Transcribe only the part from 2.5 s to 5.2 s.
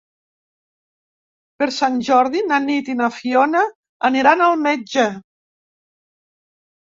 na Nit i na Fiona aniran al metge.